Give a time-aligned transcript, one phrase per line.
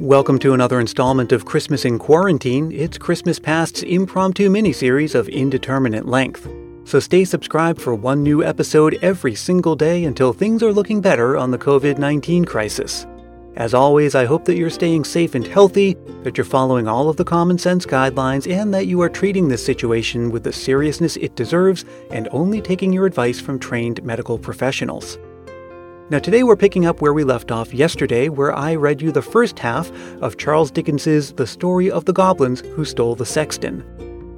[0.00, 2.70] Welcome to another installment of Christmas in Quarantine.
[2.70, 6.48] It's Christmas Past's impromptu miniseries of indeterminate length.
[6.84, 11.36] So stay subscribed for one new episode every single day until things are looking better
[11.36, 13.08] on the COVID 19 crisis.
[13.56, 17.16] As always, I hope that you're staying safe and healthy, that you're following all of
[17.16, 21.34] the common sense guidelines, and that you are treating this situation with the seriousness it
[21.34, 25.18] deserves and only taking your advice from trained medical professionals.
[26.10, 29.20] Now, today we're picking up where we left off yesterday, where I read you the
[29.20, 33.84] first half of Charles Dickens's The Story of the Goblins Who Stole the Sexton.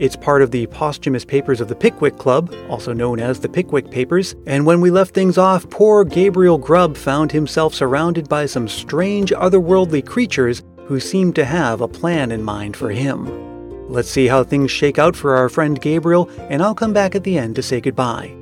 [0.00, 3.88] It's part of the posthumous papers of the Pickwick Club, also known as the Pickwick
[3.88, 8.66] Papers, and when we left things off, poor Gabriel Grubb found himself surrounded by some
[8.66, 13.88] strange otherworldly creatures who seemed to have a plan in mind for him.
[13.88, 17.22] Let's see how things shake out for our friend Gabriel, and I'll come back at
[17.22, 18.39] the end to say goodbye.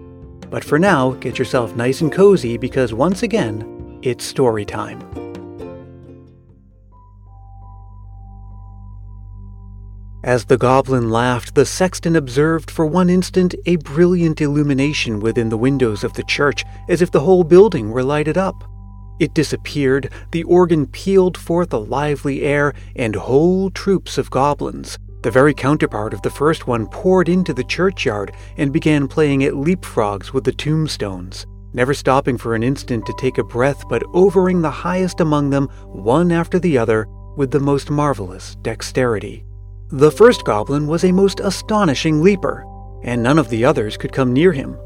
[0.51, 5.03] But for now, get yourself nice and cozy because once again, it's story time.
[10.25, 15.57] As the goblin laughed, the sexton observed for one instant a brilliant illumination within the
[15.57, 18.65] windows of the church, as if the whole building were lighted up.
[19.21, 25.31] It disappeared, the organ pealed forth a lively air, and whole troops of goblins, the
[25.31, 30.33] very counterpart of the first one poured into the churchyard and began playing at leapfrogs
[30.33, 34.71] with the tombstones, never stopping for an instant to take a breath but overing the
[34.71, 39.45] highest among them, one after the other, with the most marvelous dexterity.
[39.91, 42.65] The first goblin was a most astonishing leaper,
[43.03, 44.79] and none of the others could come near him.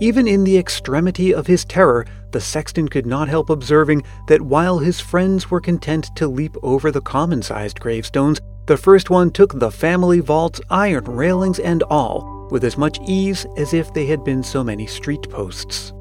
[0.00, 4.78] Even in the extremity of his terror, the sexton could not help observing that while
[4.78, 9.58] his friends were content to leap over the common sized gravestones, the first one took
[9.58, 14.24] the family vault's iron railings and all, with as much ease as if they had
[14.24, 15.92] been so many street posts.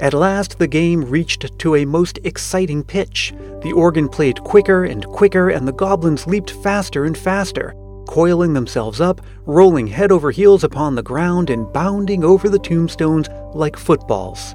[0.00, 3.32] At last, the game reached to a most exciting pitch.
[3.62, 7.74] The organ played quicker and quicker, and the goblins leaped faster and faster,
[8.08, 13.28] coiling themselves up, rolling head over heels upon the ground, and bounding over the tombstones
[13.54, 14.54] like footballs.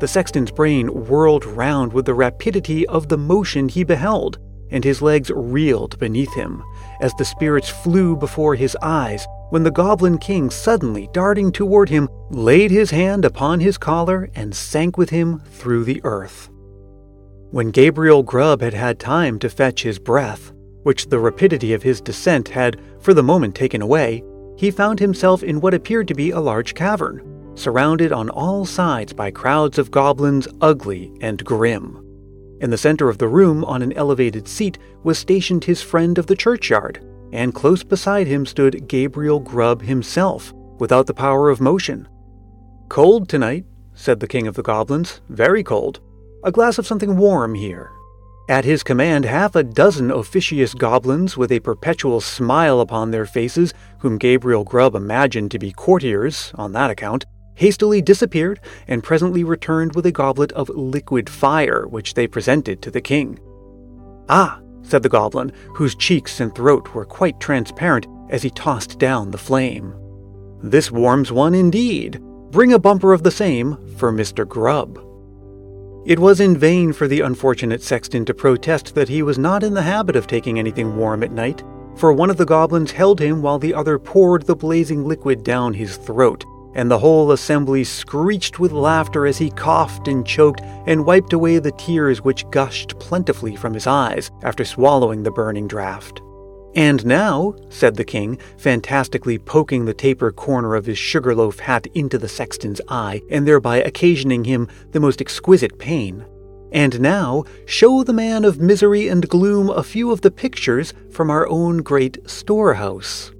[0.00, 4.38] The sexton's brain whirled round with the rapidity of the motion he beheld
[4.72, 6.62] and his legs reeled beneath him
[7.00, 12.08] as the spirits flew before his eyes when the Goblin King, suddenly darting toward him,
[12.30, 16.48] laid his hand upon his collar and sank with him through the earth.
[17.50, 20.52] When Gabriel Grubb had had time to fetch his breath,
[20.84, 24.24] which the rapidity of his descent had for the moment taken away,
[24.56, 27.20] he found himself in what appeared to be a large cavern,
[27.54, 32.11] surrounded on all sides by crowds of goblins ugly and grim.
[32.62, 36.28] In the center of the room, on an elevated seat, was stationed his friend of
[36.28, 42.06] the churchyard, and close beside him stood Gabriel Grubb himself, without the power of motion.
[42.88, 43.64] Cold tonight,
[43.94, 45.98] said the king of the goblins, very cold.
[46.44, 47.90] A glass of something warm here.
[48.48, 53.74] At his command, half a dozen officious goblins, with a perpetual smile upon their faces,
[53.98, 57.24] whom Gabriel Grubb imagined to be courtiers on that account,
[57.54, 62.90] hastily disappeared and presently returned with a goblet of liquid fire, which they presented to
[62.90, 63.38] the king.
[64.28, 69.30] Ah, said the goblin, whose cheeks and throat were quite transparent as he tossed down
[69.30, 69.94] the flame.
[70.62, 72.20] This warms one indeed.
[72.50, 74.46] Bring a bumper of the same for Mr.
[74.46, 74.98] Grubb.
[76.04, 79.74] It was in vain for the unfortunate sexton to protest that he was not in
[79.74, 81.62] the habit of taking anything warm at night,
[81.96, 85.74] for one of the goblins held him while the other poured the blazing liquid down
[85.74, 91.04] his throat, and the whole assembly screeched with laughter as he coughed and choked and
[91.04, 96.20] wiped away the tears which gushed plentifully from his eyes after swallowing the burning draught.
[96.74, 101.86] And now, said the king, fantastically poking the taper corner of his sugar loaf hat
[101.94, 106.24] into the sexton's eye, and thereby occasioning him the most exquisite pain.
[106.72, 111.28] And now, show the man of misery and gloom a few of the pictures from
[111.28, 113.32] our own great storehouse.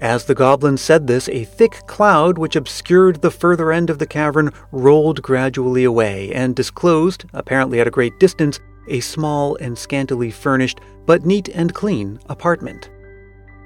[0.00, 4.06] As the goblin said this, a thick cloud which obscured the further end of the
[4.06, 10.30] cavern rolled gradually away and disclosed, apparently at a great distance, a small and scantily
[10.30, 12.90] furnished, but neat and clean, apartment.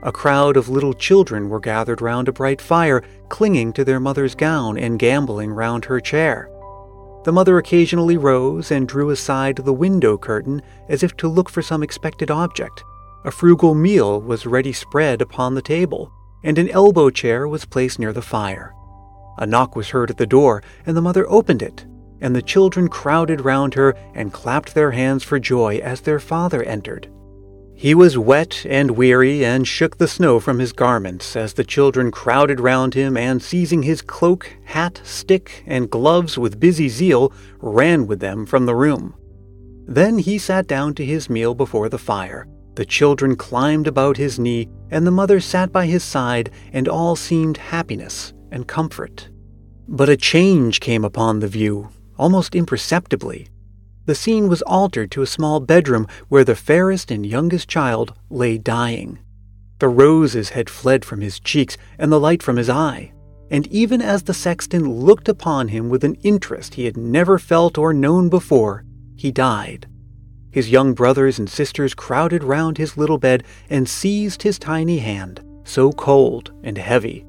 [0.05, 4.35] A crowd of little children were gathered round a bright fire, clinging to their mother's
[4.35, 6.49] gown and gamboling round her chair.
[7.25, 11.61] The mother occasionally rose and drew aside the window curtain as if to look for
[11.61, 12.83] some expected object.
[13.27, 16.11] A frugal meal was ready spread upon the table
[16.43, 18.75] and an elbow chair was placed near the fire.
[19.39, 21.87] A knock was heard at the door, and the mother opened it,
[22.21, 26.63] and the children crowded round her and clapped their hands for joy as their father
[26.63, 27.09] entered.
[27.75, 32.13] He was wet and weary and shook the snow from his garments as the children
[32.13, 38.07] crowded round him and, seizing his cloak, hat, stick, and gloves with busy zeal, ran
[38.07, 39.15] with them from the room.
[39.85, 42.47] Then he sat down to his meal before the fire.
[42.75, 47.17] The children climbed about his knee, and the mother sat by his side, and all
[47.17, 49.29] seemed happiness and comfort.
[49.89, 53.49] But a change came upon the view, almost imperceptibly.
[54.07, 58.59] The scene was altered to a small bedroom where the fairest and youngest child lay
[58.59, 59.19] dying.
[59.79, 63.13] The roses had fled from his cheeks and the light from his eye,
[63.51, 67.77] and even as the sexton looked upon him with an interest he had never felt
[67.77, 68.85] or known before,
[69.15, 69.87] he died.
[70.53, 75.41] His young brothers and sisters crowded round his little bed and seized his tiny hand,
[75.65, 77.25] so cold and heavy.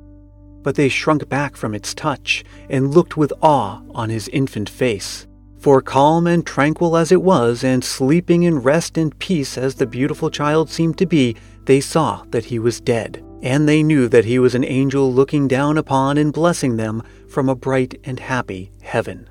[0.61, 5.25] But they shrunk back from its touch and looked with awe on his infant face.
[5.57, 9.87] For calm and tranquil as it was, and sleeping in rest and peace as the
[9.87, 14.25] beautiful child seemed to be, they saw that he was dead, and they knew that
[14.25, 18.71] he was an angel looking down upon and blessing them from a bright and happy
[18.81, 19.29] heaven.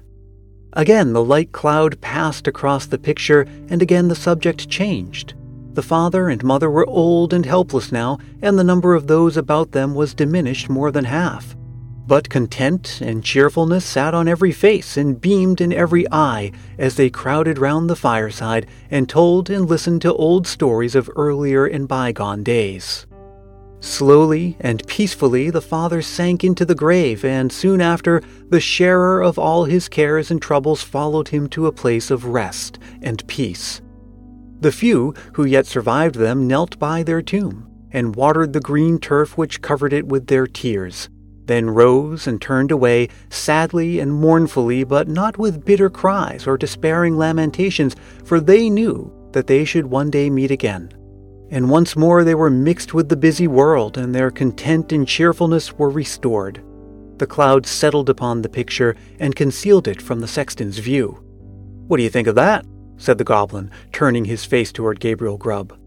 [0.74, 5.34] Again, the light cloud passed across the picture, and again the subject changed.
[5.74, 9.72] The father and mother were old and helpless now, and the number of those about
[9.72, 11.54] them was diminished more than half.
[12.06, 17.10] But content and cheerfulness sat on every face and beamed in every eye as they
[17.10, 22.42] crowded round the fireside and told and listened to old stories of earlier and bygone
[22.42, 23.06] days.
[23.82, 29.40] Slowly and peacefully the father sank into the grave, and soon after, the sharer of
[29.40, 33.80] all his cares and troubles followed him to a place of rest and peace.
[34.60, 39.36] The few who yet survived them knelt by their tomb, and watered the green turf
[39.36, 41.08] which covered it with their tears,
[41.46, 47.16] then rose and turned away, sadly and mournfully, but not with bitter cries or despairing
[47.16, 50.88] lamentations, for they knew that they should one day meet again
[51.52, 55.74] and once more they were mixed with the busy world, and their content and cheerfulness
[55.74, 56.64] were restored.
[57.18, 61.22] The cloud settled upon the picture and concealed it from the sexton's view.
[61.86, 62.64] What do you think of that?
[62.96, 65.78] said the goblin, turning his face toward Gabriel Grubb.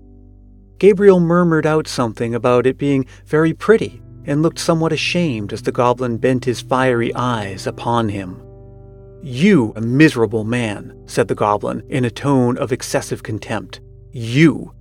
[0.77, 5.71] Gabriel murmured out something about it being very pretty, and looked somewhat ashamed as the
[5.71, 8.39] goblin bent his fiery eyes upon him.
[9.23, 13.81] You, a miserable man, said the goblin in a tone of excessive contempt.
[14.11, 14.74] You,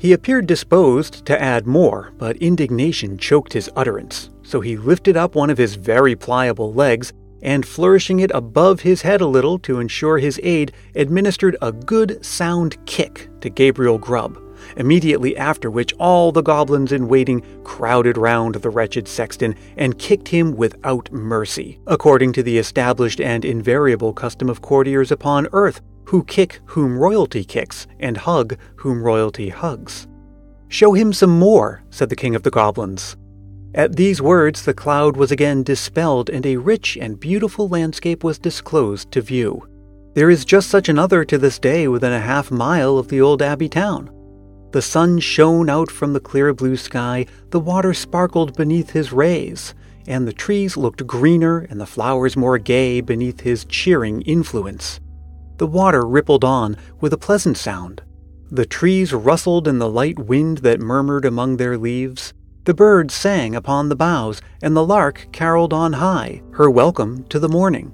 [0.00, 5.34] he appeared disposed to add more, but indignation choked his utterance, so he lifted up
[5.34, 7.12] one of his very pliable legs
[7.42, 12.24] and, flourishing it above his head a little to ensure his aid, administered a good
[12.24, 14.38] sound kick to Gabriel Grubb,
[14.78, 20.28] immediately after which all the goblins in waiting crowded round the wretched sexton and kicked
[20.28, 26.24] him without mercy, according to the established and invariable custom of courtiers upon earth who
[26.24, 30.08] kick whom royalty kicks, and hug whom royalty hugs.
[30.66, 33.16] Show him some more, said the king of the goblins.
[33.76, 38.40] At these words, the cloud was again dispelled, and a rich and beautiful landscape was
[38.40, 39.68] disclosed to view.
[40.14, 43.40] There is just such another to this day within a half mile of the old
[43.40, 44.10] abbey town.
[44.72, 49.74] The sun shone out from the clear blue sky, the water sparkled beneath his rays,
[50.08, 54.98] and the trees looked greener and the flowers more gay beneath his cheering influence.
[55.60, 58.00] The water rippled on with a pleasant sound.
[58.50, 62.32] The trees rustled in the light wind that murmured among their leaves.
[62.64, 67.38] The birds sang upon the boughs, and the lark caroled on high, her welcome to
[67.38, 67.92] the morning.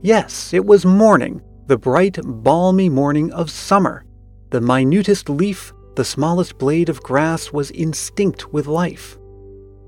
[0.00, 4.06] Yes, it was morning, the bright, balmy morning of summer.
[4.48, 9.18] The minutest leaf, the smallest blade of grass was instinct with life.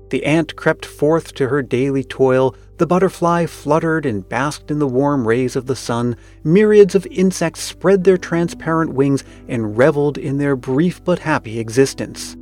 [0.09, 4.87] The ant crept forth to her daily toil, the butterfly fluttered and basked in the
[4.87, 10.37] warm rays of the sun, myriads of insects spread their transparent wings and reveled in
[10.37, 12.35] their brief but happy existence.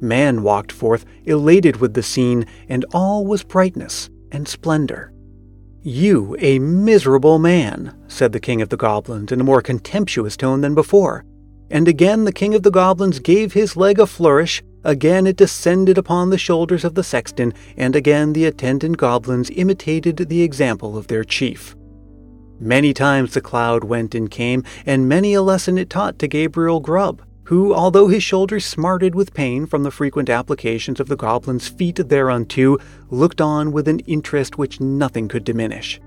[0.00, 5.12] Man walked forth, elated with the scene, and all was brightness and splendor.
[5.82, 10.62] You, a miserable man, said the king of the goblins in a more contemptuous tone
[10.62, 11.24] than before.
[11.70, 15.96] And again the king of the goblins gave his leg a flourish, Again it descended
[15.96, 21.06] upon the shoulders of the sexton, and again the attendant goblins imitated the example of
[21.06, 21.74] their chief.
[22.60, 26.80] Many times the cloud went and came, and many a lesson it taught to Gabriel
[26.80, 31.68] Grubb, who, although his shoulders smarted with pain from the frequent applications of the goblin's
[31.68, 32.78] feet thereunto,
[33.10, 36.00] looked on with an interest which nothing could diminish.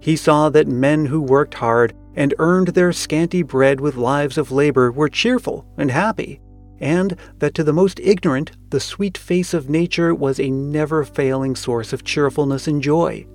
[0.00, 4.50] He saw that men who worked hard and earned their scanty bread with lives of
[4.50, 6.40] labor were cheerful and happy,
[6.80, 11.54] and that to the most ignorant, the sweet face of nature was a never failing
[11.54, 13.26] source of cheerfulness and joy.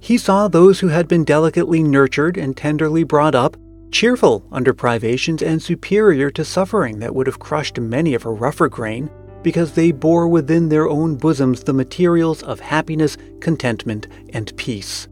[0.00, 3.56] He saw those who had been delicately nurtured and tenderly brought up,
[3.90, 8.68] cheerful under privations and superior to suffering that would have crushed many of a rougher
[8.68, 9.10] grain,
[9.42, 15.08] because they bore within their own bosoms the materials of happiness, contentment, and peace.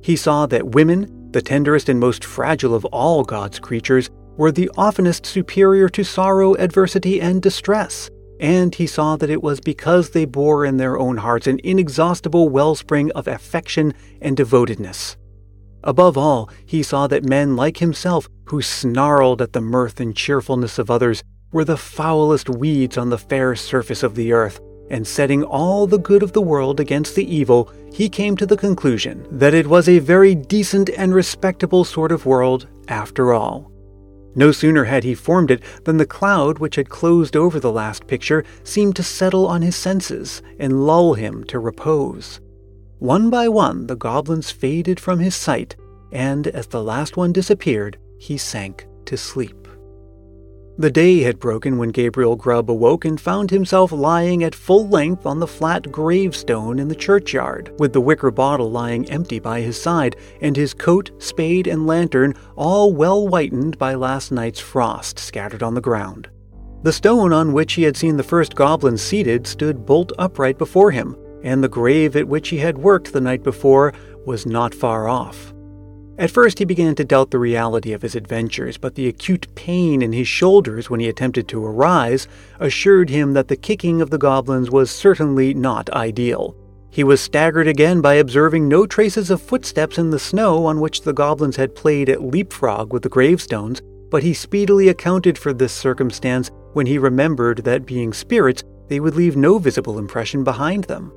[0.00, 4.70] He saw that women, The tenderest and most fragile of all God's creatures were the
[4.76, 8.10] oftenest superior to sorrow, adversity, and distress.
[8.40, 12.48] And he saw that it was because they bore in their own hearts an inexhaustible
[12.48, 15.16] wellspring of affection and devotedness.
[15.84, 20.78] Above all, he saw that men like himself, who snarled at the mirth and cheerfulness
[20.78, 21.22] of others,
[21.52, 24.60] were the foulest weeds on the fair surface of the earth,
[24.90, 28.56] and setting all the good of the world against the evil, he came to the
[28.56, 33.70] conclusion that it was a very decent and respectable sort of world after all.
[34.36, 38.06] No sooner had he formed it than the cloud which had closed over the last
[38.06, 42.40] picture seemed to settle on his senses and lull him to repose.
[42.98, 45.76] One by one the goblins faded from his sight,
[46.10, 49.63] and as the last one disappeared, he sank to sleep.
[50.76, 55.24] The day had broken when Gabriel Grubb awoke and found himself lying at full length
[55.24, 59.80] on the flat gravestone in the churchyard, with the wicker bottle lying empty by his
[59.80, 65.62] side, and his coat, spade, and lantern all well whitened by last night's frost scattered
[65.62, 66.28] on the ground.
[66.82, 70.90] The stone on which he had seen the first goblin seated stood bolt upright before
[70.90, 73.92] him, and the grave at which he had worked the night before
[74.26, 75.53] was not far off.
[76.16, 80.00] At first, he began to doubt the reality of his adventures, but the acute pain
[80.00, 82.28] in his shoulders when he attempted to arise
[82.60, 86.54] assured him that the kicking of the goblins was certainly not ideal.
[86.88, 91.02] He was staggered again by observing no traces of footsteps in the snow on which
[91.02, 95.72] the goblins had played at leapfrog with the gravestones, but he speedily accounted for this
[95.72, 101.12] circumstance when he remembered that being spirits, they would leave no visible impression behind them.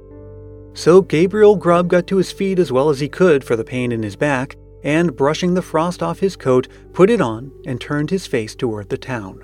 [0.73, 3.91] So Gabriel Grubb got to his feet as well as he could for the pain
[3.91, 8.09] in his back and, brushing the frost off his coat, put it on and turned
[8.09, 9.43] his face toward the town.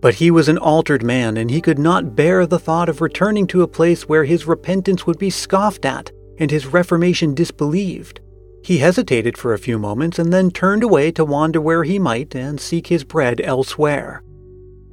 [0.00, 3.46] But he was an altered man, and he could not bear the thought of returning
[3.48, 8.20] to a place where his repentance would be scoffed at and his reformation disbelieved.
[8.62, 12.34] He hesitated for a few moments and then turned away to wander where he might
[12.34, 14.22] and seek his bread elsewhere.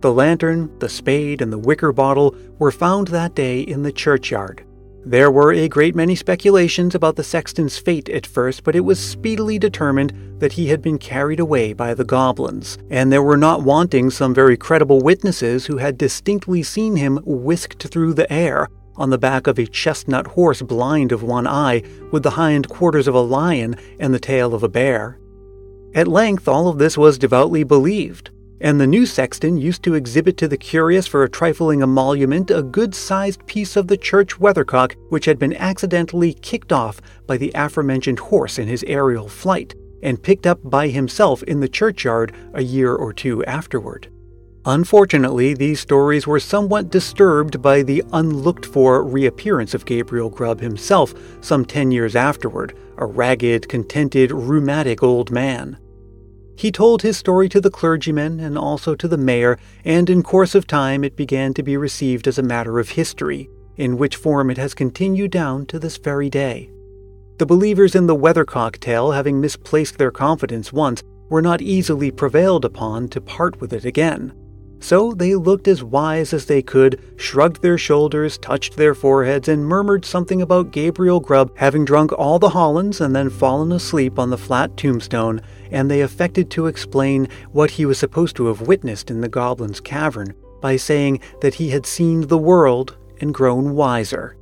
[0.02, 4.64] The lantern, the spade, and the wicker bottle were found that day in the churchyard,
[5.06, 9.00] there were a great many speculations about the sexton's fate at first, but it was
[9.00, 13.62] speedily determined that he had been carried away by the goblins, and there were not
[13.62, 19.12] wanting some very credible witnesses who had distinctly seen him whisked through the air on
[19.12, 23.14] the back of a chestnut horse blind of one eye, with the hind quarters of
[23.14, 25.20] a lion and the tail of a bear.
[25.94, 28.32] At length, all of this was devoutly believed,
[28.62, 32.64] and the new sexton used to exhibit to the curious for a trifling emolument a
[32.64, 37.52] good sized piece of the church weathercock which had been accidentally kicked off by the
[37.56, 42.62] aforementioned horse in his aerial flight, and picked up by himself in the churchyard a
[42.62, 44.08] year or two afterward.
[44.66, 51.14] Unfortunately, these stories were somewhat disturbed by the unlooked for reappearance of Gabriel Grubb himself
[51.42, 55.78] some ten years afterward, a ragged, contented, rheumatic old man.
[56.56, 60.56] He told his story to the clergyman and also to the mayor, and in course
[60.56, 64.50] of time it began to be received as a matter of history, in which form
[64.50, 66.70] it has continued down to this very day.
[67.38, 72.64] The believers in the weathercock tale, having misplaced their confidence once, were not easily prevailed
[72.64, 74.34] upon to part with it again.
[74.80, 79.66] So they looked as wise as they could, shrugged their shoulders, touched their foreheads, and
[79.66, 84.30] murmured something about Gabriel Grubb having drunk all the Hollands and then fallen asleep on
[84.30, 85.42] the flat tombstone,
[85.72, 89.80] and they affected to explain what he was supposed to have witnessed in the goblin's
[89.80, 94.38] cavern by saying that he had seen the world and grown wiser.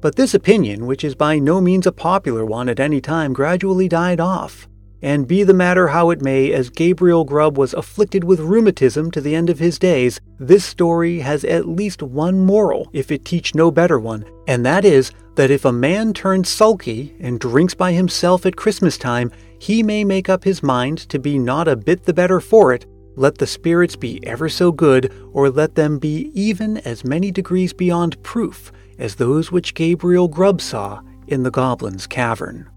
[0.00, 3.88] But this opinion, which is by no means a popular one at any time, gradually
[3.88, 4.68] died off.
[5.06, 9.20] And be the matter how it may, as Gabriel Grubb was afflicted with rheumatism to
[9.20, 13.54] the end of his days, this story has at least one moral, if it teach
[13.54, 17.92] no better one, and that is that if a man turns sulky and drinks by
[17.92, 22.02] himself at Christmas time, he may make up his mind to be not a bit
[22.02, 22.84] the better for it,
[23.14, 27.72] let the spirits be ever so good, or let them be even as many degrees
[27.72, 32.68] beyond proof as those which Gabriel Grubb saw in the goblin's cavern.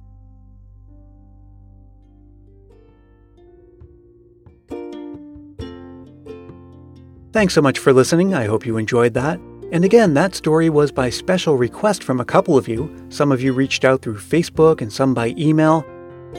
[7.31, 8.33] Thanks so much for listening.
[8.33, 9.39] I hope you enjoyed that.
[9.71, 12.91] And again, that story was by special request from a couple of you.
[13.09, 15.86] Some of you reached out through Facebook and some by email.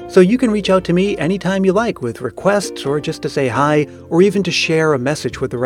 [0.08, 3.28] So you can reach out to me anytime you like with requests or just to
[3.28, 5.58] say hi or even to share a message with the